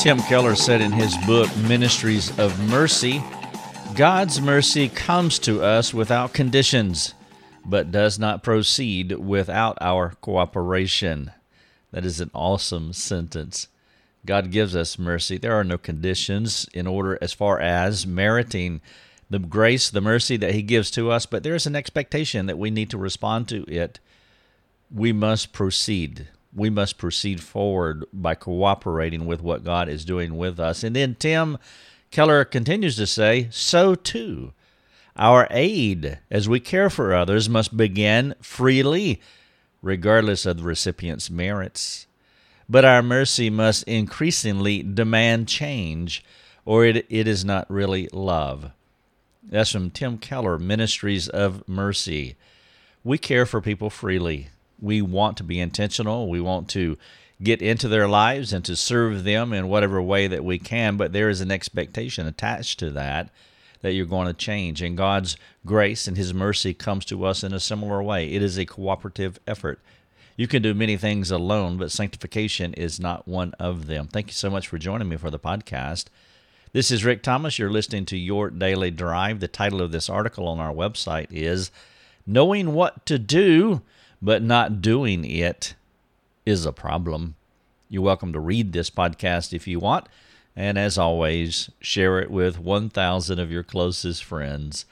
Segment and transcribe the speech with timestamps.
[0.00, 3.22] Tim Keller said in his book, Ministries of Mercy
[3.94, 7.12] God's mercy comes to us without conditions,
[7.66, 11.32] but does not proceed without our cooperation.
[11.90, 13.68] That is an awesome sentence.
[14.24, 15.36] God gives us mercy.
[15.36, 18.80] There are no conditions in order as far as meriting
[19.28, 22.58] the grace, the mercy that He gives to us, but there is an expectation that
[22.58, 24.00] we need to respond to it.
[24.90, 30.58] We must proceed we must proceed forward by cooperating with what God is doing with
[30.58, 30.82] us.
[30.82, 31.58] And then Tim
[32.10, 34.52] Keller continues to say, so too,
[35.16, 39.20] our aid as we care for others must begin freely,
[39.82, 42.06] regardless of the recipient's merits.
[42.68, 46.24] But our mercy must increasingly demand change,
[46.64, 48.70] or it, it is not really love.
[49.42, 52.36] That's from Tim Keller, Ministries of Mercy.
[53.02, 54.48] We care for people freely
[54.80, 56.28] we want to be intentional.
[56.28, 56.96] We want to
[57.42, 61.12] get into their lives and to serve them in whatever way that we can, but
[61.12, 63.30] there is an expectation attached to that
[63.82, 64.82] that you're going to change.
[64.82, 68.30] And God's grace and His mercy comes to us in a similar way.
[68.30, 69.80] It is a cooperative effort.
[70.36, 74.08] You can do many things alone, but sanctification is not one of them.
[74.08, 76.06] Thank you so much for joining me for the podcast.
[76.72, 77.58] This is Rick Thomas.
[77.58, 79.40] You're listening to Your Daily Drive.
[79.40, 81.70] The title of this article on our website is
[82.26, 83.82] Knowing What to Do
[84.22, 85.74] but not doing it
[86.44, 87.36] is a problem.
[87.88, 90.06] You're welcome to read this podcast if you want.
[90.56, 94.84] And as always, share it with 1,000 of your closest friends.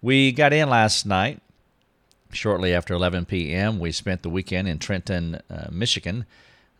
[0.00, 1.40] We got in last night,
[2.32, 3.78] shortly after 11 p.m.
[3.78, 6.26] We spent the weekend in Trenton, uh, Michigan.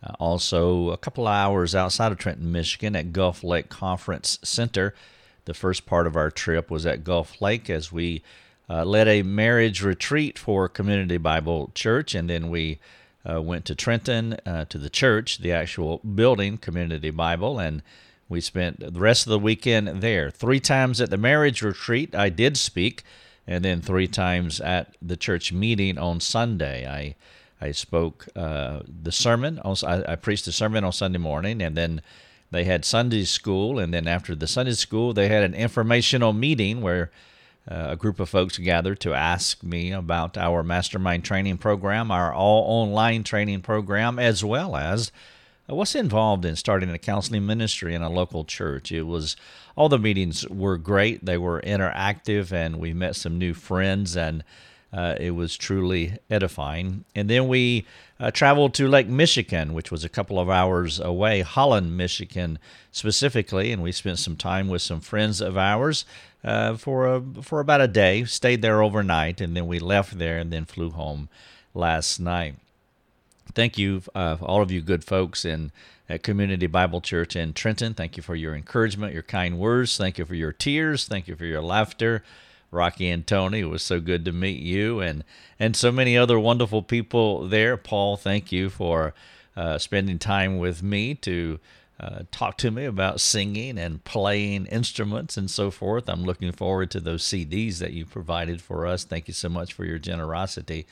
[0.03, 4.93] Uh, also, a couple hours outside of Trenton, Michigan at Gull Lake Conference Center.
[5.45, 8.23] The first part of our trip was at Gull Lake as we
[8.69, 12.79] uh, led a marriage retreat for Community Bible Church, and then we
[13.29, 17.81] uh, went to Trenton uh, to the church, the actual building, Community Bible, and
[18.27, 20.31] we spent the rest of the weekend there.
[20.31, 23.03] Three times at the marriage retreat, I did speak,
[23.47, 26.87] and then three times at the church meeting on Sunday.
[26.87, 27.15] I
[27.61, 29.59] I spoke uh, the sermon.
[29.59, 32.01] On, I, I preached the sermon on Sunday morning, and then
[32.51, 36.81] they had Sunday school, and then after the Sunday school, they had an informational meeting
[36.81, 37.11] where
[37.69, 42.33] uh, a group of folks gathered to ask me about our mastermind training program, our
[42.33, 45.11] all online training program, as well as
[45.69, 48.91] uh, what's involved in starting a counseling ministry in a local church.
[48.91, 49.35] It was
[49.75, 54.43] all the meetings were great, they were interactive, and we met some new friends and
[54.95, 57.03] uh, it was truly edifying.
[57.13, 57.85] And then we
[58.17, 62.59] uh, traveled to Lake Michigan, which was a couple of hours away, Holland, Michigan
[62.91, 66.05] specifically, and we spent some time with some friends of ours
[66.45, 68.23] uh, for a, for about a day.
[68.23, 71.27] Stayed there overnight, and then we left there and then flew home
[71.73, 72.55] last night.
[73.53, 75.71] Thank you, uh, all of you good folks in
[76.07, 77.93] at Community Bible Church in Trenton.
[77.93, 79.97] Thank you for your encouragement, your kind words.
[79.97, 81.05] Thank you for your tears.
[81.05, 82.23] Thank you for your laughter.
[82.71, 85.23] Rocky and Tony, it was so good to meet you and
[85.59, 87.77] and so many other wonderful people there.
[87.77, 89.13] Paul, thank you for
[89.55, 91.59] uh, spending time with me to
[91.99, 96.09] uh, talk to me about singing and playing instruments and so forth.
[96.09, 99.05] I'm looking forward to those CDs that you provided for us.
[99.05, 100.85] Thank you so much for your generosity.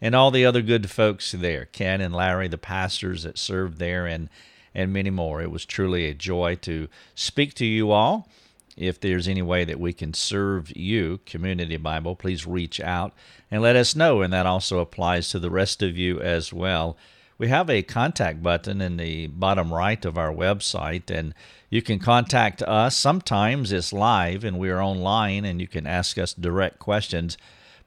[0.00, 4.06] And all the other good folks there, Ken and Larry, the pastors that served there,
[4.06, 4.28] and,
[4.74, 5.40] and many more.
[5.40, 8.28] It was truly a joy to speak to you all.
[8.76, 13.14] If there's any way that we can serve you, Community Bible, please reach out
[13.50, 14.20] and let us know.
[14.20, 16.96] And that also applies to the rest of you as well.
[17.38, 21.34] We have a contact button in the bottom right of our website, and
[21.68, 22.96] you can contact us.
[22.96, 27.36] Sometimes it's live and we're online, and you can ask us direct questions.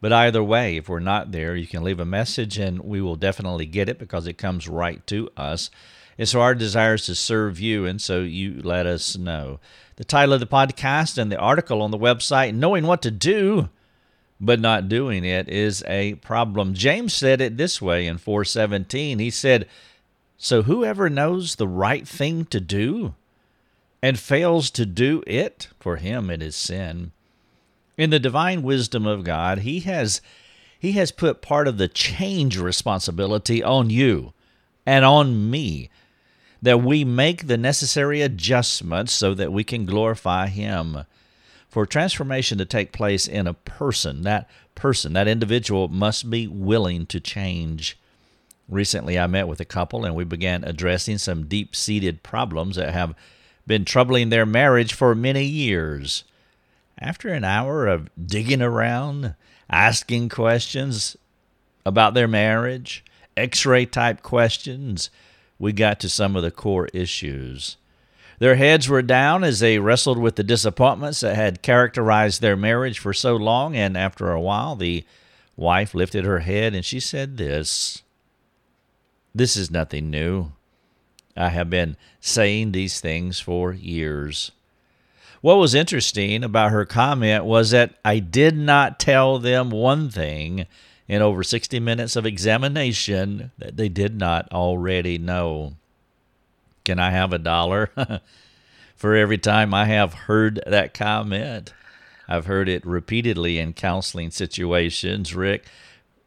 [0.01, 3.16] But either way, if we're not there, you can leave a message and we will
[3.16, 5.69] definitely get it because it comes right to us.
[6.17, 9.59] And so our desire is to serve you, and so you let us know.
[9.99, 13.67] The title of the podcast and the article on the website, Knowing What to Do
[14.40, 16.73] but Not Doing It, is a problem.
[16.73, 19.19] James said it this way in 417.
[19.19, 19.67] He said,
[20.37, 23.13] So whoever knows the right thing to do
[24.01, 27.11] and fails to do it, for him it is sin.
[27.97, 30.22] In the divine wisdom of God, he has
[30.79, 34.31] he has put part of the change responsibility on you
[34.85, 35.90] and on me
[36.61, 41.06] that we make the necessary adjustments so that we can glorify Him.
[41.70, 47.06] For transformation to take place in a person, that person, that individual must be willing
[47.08, 47.97] to change.
[48.67, 52.94] Recently, I met with a couple and we began addressing some deep seated problems that
[52.94, 53.16] have
[53.67, 56.23] been troubling their marriage for many years.
[56.97, 59.35] After an hour of digging around,
[59.70, 61.16] asking questions
[61.85, 63.05] about their marriage,
[63.38, 65.09] x ray type questions,
[65.59, 67.78] we got to some of the core issues.
[68.40, 72.97] Their heads were down as they wrestled with the disappointments that had characterized their marriage
[72.97, 75.03] for so long, and after a while, the
[75.58, 78.02] wife lifted her head and she said this
[79.35, 80.53] This is nothing new.
[81.35, 84.52] I have been saying these things for years.
[85.41, 90.66] What was interesting about her comment was that I did not tell them one thing
[91.09, 95.73] in over 60 minutes of examination that they did not already know.
[96.85, 97.90] Can I have a dollar
[98.96, 101.73] for every time I have heard that comment?
[102.28, 105.34] I've heard it repeatedly in counseling situations.
[105.34, 105.66] Rick,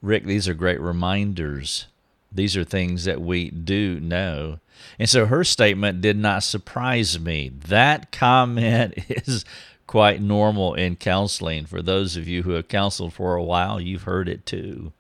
[0.03, 1.87] Rick, these are great reminders.
[2.33, 4.59] These are things that we do know.
[4.99, 7.53] And so her statement did not surprise me.
[7.69, 9.45] That comment is
[9.93, 11.67] quite normal in counseling.
[11.67, 14.95] For those of you who have counseled for a while, you've heard it too.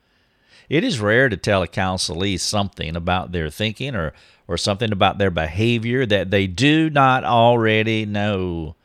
[0.68, 4.12] It is rare to tell a counselee something about their thinking or,
[4.46, 8.76] or something about their behavior that they do not already know.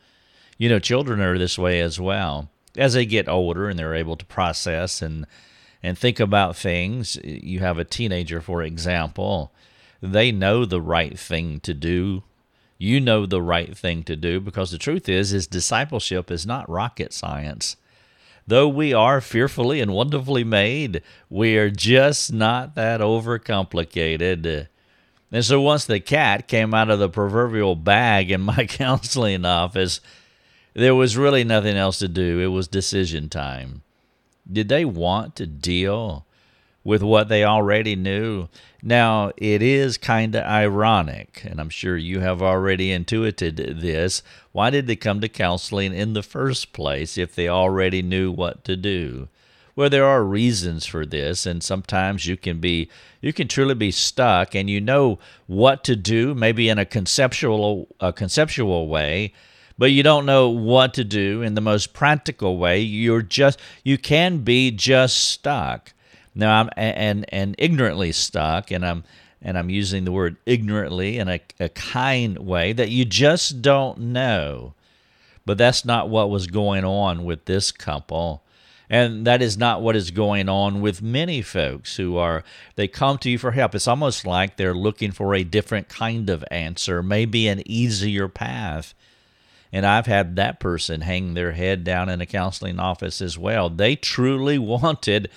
[0.56, 2.48] You know, children are this way as well.
[2.74, 5.26] As they get older and they're able to process and
[5.82, 9.52] and think about things, you have a teenager, for example,
[10.00, 12.22] they know the right thing to do.
[12.78, 16.70] You know the right thing to do because the truth is, is discipleship is not
[16.70, 17.76] rocket science.
[18.46, 24.68] Though we are fearfully and wonderfully made, we are just not that overcomplicated.
[25.30, 30.00] And so once the cat came out of the proverbial bag in my counseling office,
[30.72, 32.40] there was really nothing else to do.
[32.40, 33.82] It was decision time.
[34.50, 36.24] Did they want to deal
[36.84, 38.48] with what they already knew.
[38.82, 44.22] Now, it is kind of ironic, and I'm sure you have already intuited this.
[44.52, 48.64] Why did they come to counseling in the first place if they already knew what
[48.64, 49.28] to do?
[49.78, 52.88] Well, there are reasons for this, and sometimes you can be
[53.20, 57.86] you can truly be stuck and you know what to do, maybe in a conceptual
[58.00, 59.32] a conceptual way,
[59.78, 62.80] but you don't know what to do in the most practical way.
[62.80, 65.92] You're just you can be just stuck.
[66.34, 69.04] Now I'm and and ignorantly stuck, and I'm
[69.40, 73.98] and I'm using the word ignorantly in a, a kind way that you just don't
[73.98, 74.74] know.
[75.44, 78.42] But that's not what was going on with this couple.
[78.90, 82.42] And that is not what is going on with many folks who are,
[82.76, 83.74] they come to you for help.
[83.74, 88.94] It's almost like they're looking for a different kind of answer, maybe an easier path.
[89.70, 93.68] And I've had that person hang their head down in a counseling office as well.
[93.68, 95.28] They truly wanted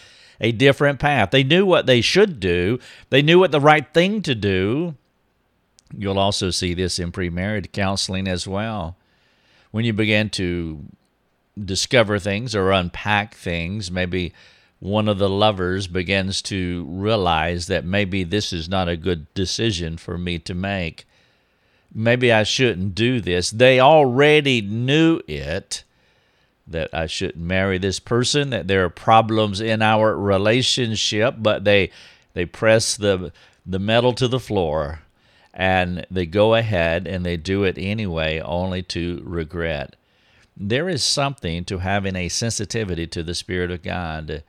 [0.42, 1.32] a different path.
[1.32, 2.80] They knew what they should do,
[3.10, 4.96] they knew what the right thing to do.
[5.98, 8.98] You'll also see this in premarriage counseling as well.
[9.72, 10.86] When you begin to
[11.62, 14.34] discover things or unpack things, maybe
[14.80, 19.98] one of the lovers begins to realize that maybe this is not a good decision
[19.98, 21.06] for me to make.
[21.94, 23.52] Maybe I shouldn't do this.
[23.52, 25.84] They already knew it,
[26.72, 31.92] that I shouldn't marry this person, that there are problems in our relationship, but they
[32.34, 33.32] they press the
[33.66, 35.02] the metal to the floor
[35.54, 39.96] and they go ahead and they do it anyway only to regret.
[40.56, 44.44] There is something to having a sensitivity to the Spirit of God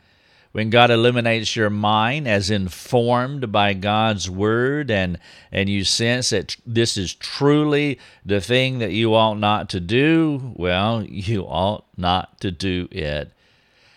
[0.53, 5.19] when God illuminates your mind as informed by God's word and
[5.51, 10.53] and you sense that this is truly the thing that you ought not to do,
[10.55, 13.33] well, you ought not to do it.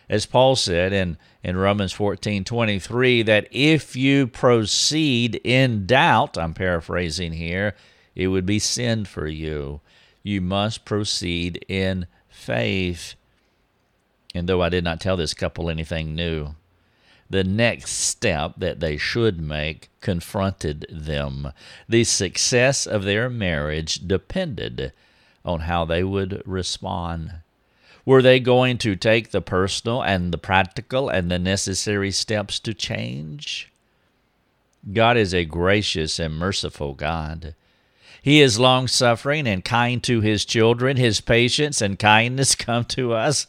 [0.08, 6.54] As Paul said in, in Romans 14 23, that if you proceed in doubt, I'm
[6.54, 7.76] paraphrasing here,
[8.16, 9.82] it would be sin for you.
[10.24, 13.16] You must proceed in faith.
[14.36, 16.56] And though I did not tell this couple anything new,
[17.30, 21.51] the next step that they should make confronted them.
[21.89, 24.92] The success of their marriage depended
[25.44, 27.36] on how they would respond.
[28.06, 32.74] Were they going to take the personal and the practical and the necessary steps to
[32.74, 33.72] change?
[34.94, 37.56] God is a gracious and merciful God.
[38.22, 40.98] He is long suffering and kind to his children.
[40.98, 43.48] His patience and kindness come to us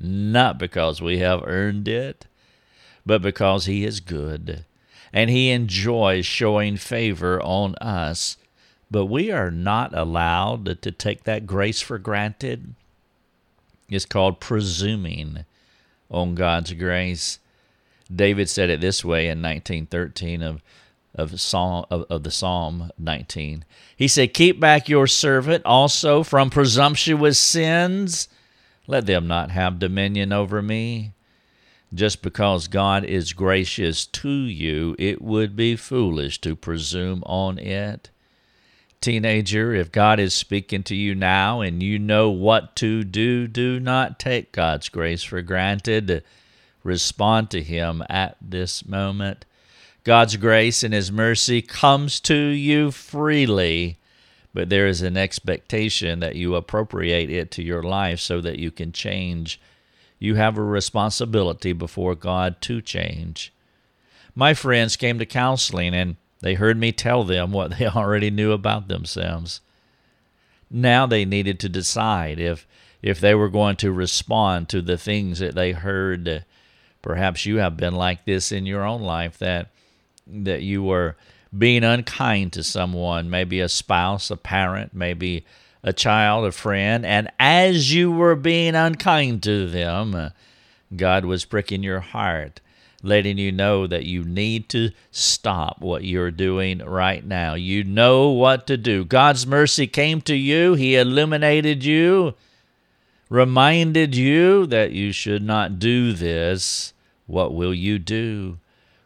[0.00, 2.26] not because we have earned it,
[3.04, 4.64] but because he is good
[5.12, 8.36] and he enjoys showing favor on us.
[8.90, 12.74] But we are not allowed to take that grace for granted.
[13.88, 15.44] It's called presuming
[16.10, 17.38] on God's grace.
[18.14, 20.62] David said it this way in 1913 of
[21.12, 23.64] of Psalm of, of the Psalm 19.
[23.96, 28.28] He said, Keep back your servant also from presumptuous sins.
[28.90, 31.12] Let them not have dominion over me.
[31.94, 38.10] Just because God is gracious to you, it would be foolish to presume on it.
[39.00, 43.78] Teenager, if God is speaking to you now and you know what to do, do
[43.78, 46.24] not take God's grace for granted.
[46.82, 49.44] Respond to Him at this moment.
[50.02, 53.99] God's grace and His mercy comes to you freely,
[54.52, 58.70] but there is an expectation that you appropriate it to your life so that you
[58.70, 59.60] can change.
[60.18, 63.52] You have a responsibility before God to change.
[64.34, 68.52] My friends came to counseling and they heard me tell them what they already knew
[68.52, 69.60] about themselves.
[70.70, 72.66] Now they needed to decide if
[73.02, 76.44] if they were going to respond to the things that they heard.
[77.02, 79.70] Perhaps you have been like this in your own life that
[80.26, 81.16] that you were
[81.56, 85.44] being unkind to someone, maybe a spouse, a parent, maybe
[85.82, 90.30] a child, a friend, and as you were being unkind to them, uh,
[90.94, 92.60] God was pricking your heart
[93.02, 97.54] letting you know that you need to stop what you're doing right now.
[97.54, 99.04] You know what to do.
[99.04, 102.34] God's mercy came to you, He illuminated you,
[103.28, 106.92] reminded you that you should not do this.
[107.26, 108.58] What will you do?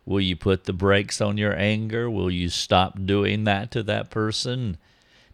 [0.07, 2.11] Will you put the brakes on your anger?
[2.11, 4.77] Will you stop doing that to that person?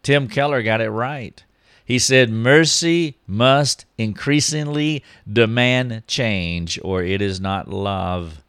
[0.02, 1.42] Tim Keller got it right.
[1.84, 8.42] He said, Mercy must increasingly demand change, or it is not love.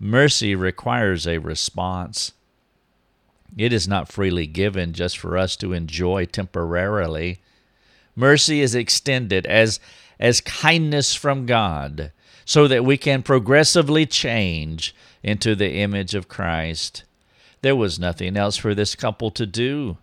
[0.00, 2.32] Mercy requires a response.
[3.56, 7.38] It is not freely given just for us to enjoy temporarily.
[8.16, 9.78] Mercy is extended as,
[10.18, 12.10] as kindness from God
[12.44, 17.04] so that we can progressively change into the image of Christ.
[17.62, 19.98] There was nothing else for this couple to do.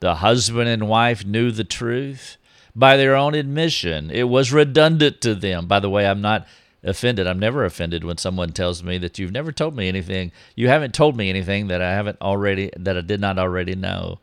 [0.00, 2.36] The husband and wife knew the truth.
[2.76, 5.66] By their own admission, it was redundant to them.
[5.66, 6.46] By the way, I'm not
[6.84, 7.26] offended.
[7.26, 10.30] I'm never offended when someone tells me that you've never told me anything.
[10.54, 14.20] You haven't told me anything that I haven't already that I did not already know.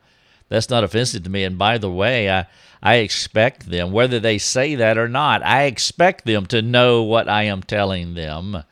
[0.49, 1.43] That's not offensive to me.
[1.43, 2.45] And by the way, I
[2.85, 7.27] I expect them, whether they say that or not, I expect them to know what
[7.27, 8.63] I am telling them.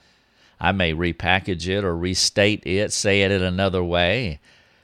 [0.59, 4.39] I may repackage it or restate it, say it in another way,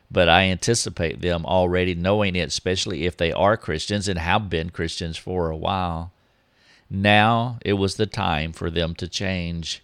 [0.10, 4.72] but I anticipate them already knowing it, especially if they are Christians and have been
[4.72, 6.12] Christians for a while.
[6.90, 9.84] Now it was the time for them to change.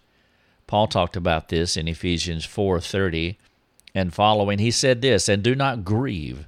[0.65, 3.37] Paul talked about this in Ephesians 4:30
[3.93, 4.57] and following.
[4.57, 6.47] He said this, "And do not grieve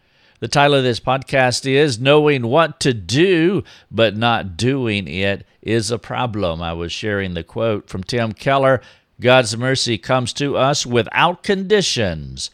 [0.41, 5.91] The title of this podcast is Knowing What to Do, but Not Doing It is
[5.91, 6.63] a Problem.
[6.63, 8.81] I was sharing the quote from Tim Keller
[9.19, 12.49] God's mercy comes to us without conditions,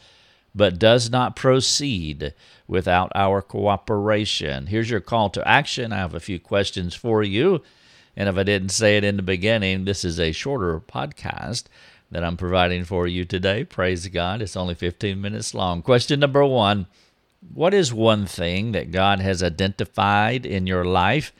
[0.54, 2.34] but does not proceed
[2.66, 4.66] without our cooperation.
[4.66, 5.90] Here's your call to action.
[5.90, 7.62] I have a few questions for you.
[8.14, 11.64] And if I didn't say it in the beginning, this is a shorter podcast
[12.10, 13.64] that I'm providing for you today.
[13.64, 14.42] Praise God.
[14.42, 15.80] It's only 15 minutes long.
[15.80, 16.86] Question number one
[17.40, 21.32] What is one thing that God has identified in your life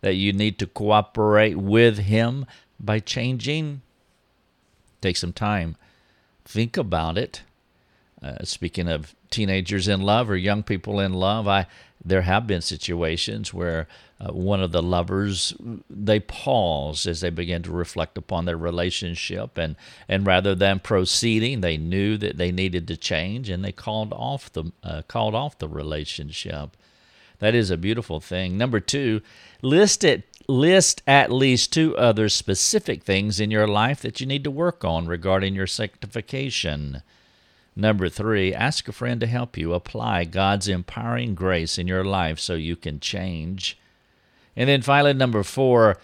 [0.00, 2.46] that you need to cooperate with Him
[2.80, 3.82] by changing?
[5.00, 5.76] Take some time.
[6.44, 7.42] Think about it.
[8.22, 11.66] Uh, speaking of teenagers in love or young people in love, I
[12.04, 13.86] there have been situations where
[14.20, 15.54] uh, one of the lovers
[15.88, 19.76] they pause as they begin to reflect upon their relationship and
[20.08, 24.52] and rather than proceeding they knew that they needed to change and they called off
[24.52, 26.76] the uh, called off the relationship.
[27.38, 28.56] That is a beautiful thing.
[28.56, 29.20] Number 2
[29.62, 34.44] list it list at least two other specific things in your life that you need
[34.44, 37.02] to work on regarding your sanctification
[37.74, 42.38] Number three, ask a friend to help you apply God's empowering grace in your life
[42.38, 43.78] so you can change.
[44.54, 45.98] And then finally, number four,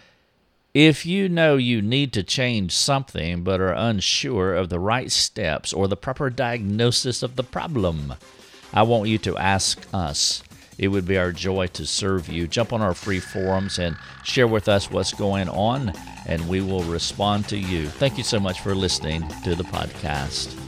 [0.73, 5.73] if you know you need to change something but are unsure of the right steps
[5.73, 8.15] or the proper diagnosis of the problem,
[8.73, 10.43] I want you to ask us.
[10.79, 12.47] It would be our joy to serve you.
[12.47, 15.93] Jump on our free forums and share with us what's going on,
[16.27, 17.89] and we will respond to you.
[17.89, 20.68] Thank you so much for listening to the podcast.